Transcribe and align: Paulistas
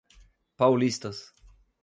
Paulistas 0.57 1.31